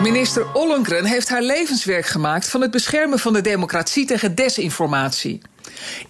[0.00, 5.40] Minister Ollongren heeft haar levenswerk gemaakt van het beschermen van de democratie tegen desinformatie.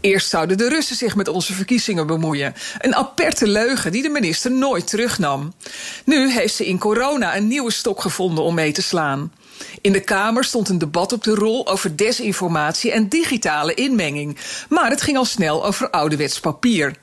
[0.01, 2.55] Eerst zouden de Russen zich met onze verkiezingen bemoeien.
[2.79, 5.53] Een aperte leugen die de minister nooit terugnam.
[6.05, 9.33] Nu heeft ze in corona een nieuwe stok gevonden om mee te slaan.
[9.81, 14.39] In de Kamer stond een debat op de rol over desinformatie en digitale inmenging.
[14.69, 16.95] Maar het ging al snel over ouderwets papier.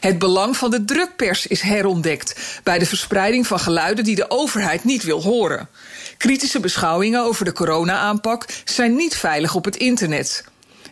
[0.00, 4.84] Het belang van de drukpers is herontdekt bij de verspreiding van geluiden die de overheid
[4.84, 5.68] niet wil horen.
[6.16, 10.44] Kritische beschouwingen over de corona-aanpak zijn niet veilig op het internet.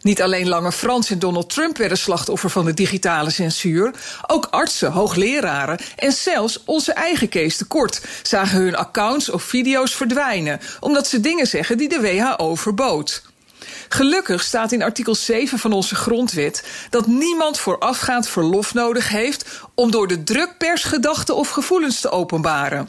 [0.02, 3.94] Niet alleen Lange Frans en Donald Trump werden slachtoffer van de digitale censuur.
[4.26, 9.94] Ook artsen, hoogleraren en zelfs onze eigen Kees de Kort zagen hun accounts of video's
[9.94, 10.60] verdwijnen.
[10.80, 13.22] omdat ze dingen zeggen die de WHO verbood.
[13.88, 19.44] Gelukkig staat in artikel 7 van onze grondwet dat niemand voorafgaand verlof nodig heeft
[19.74, 22.88] om door de drukpers gedachten of gevoelens te openbaren.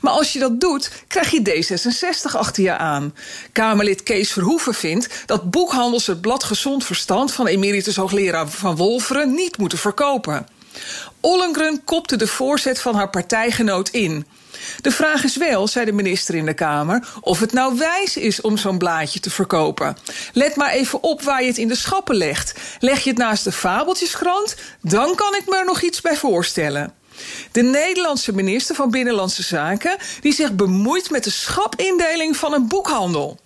[0.00, 3.14] Maar als je dat doet, krijg je D66 achter je aan.
[3.52, 9.34] Kamerlid Kees Verhoeven vindt dat boekhandels het blad Gezond Verstand van emeritus hoogleraar Van Wolferen
[9.34, 10.46] niet moeten verkopen.
[11.20, 14.26] Ollengren kopte de voorzet van haar partijgenoot in.
[14.80, 18.40] De vraag is wel, zei de minister in de Kamer, of het nou wijs is
[18.40, 19.96] om zo'n blaadje te verkopen.
[20.32, 22.54] Let maar even op waar je het in de schappen legt.
[22.78, 26.94] Leg je het naast de fabeltjeskrant, dan kan ik me er nog iets bij voorstellen.
[27.52, 33.38] De Nederlandse minister van Binnenlandse Zaken die zich bemoeit met de schapindeling van een boekhandel.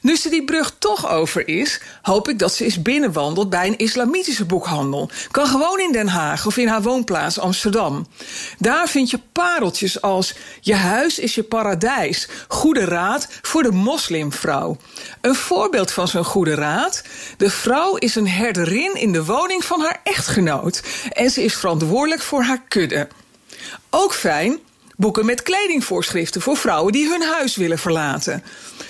[0.00, 3.78] Nu ze die brug toch over is, hoop ik dat ze eens binnenwandelt bij een
[3.78, 5.10] islamitische boekhandel.
[5.30, 8.06] Kan gewoon in Den Haag of in haar woonplaats Amsterdam.
[8.58, 12.28] Daar vind je pareltjes als Je huis is je paradijs.
[12.48, 14.76] Goede raad voor de moslimvrouw.
[15.20, 17.02] Een voorbeeld van zo'n goede raad.
[17.36, 20.82] De vrouw is een herderin in de woning van haar echtgenoot.
[21.12, 23.08] En ze is verantwoordelijk voor haar kudde.
[23.90, 24.58] Ook fijn
[24.96, 28.42] boeken met kledingvoorschriften voor vrouwen die hun huis willen verlaten.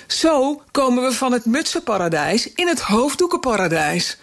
[0.07, 4.17] Zo komen we van het mutsenparadijs in het hoofddoekenparadijs.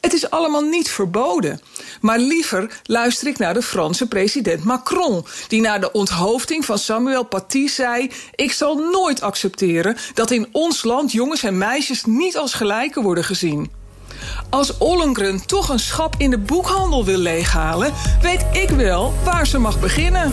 [0.00, 1.60] Het is allemaal niet verboden.
[2.00, 7.24] Maar liever luister ik naar de Franse president Macron, die na de onthoofding van Samuel
[7.24, 12.54] Paty zei: Ik zal nooit accepteren dat in ons land jongens en meisjes niet als
[12.54, 13.70] gelijken worden gezien.
[14.50, 19.58] Als Ollengren toch een schap in de boekhandel wil leeghalen, weet ik wel waar ze
[19.58, 20.32] mag beginnen.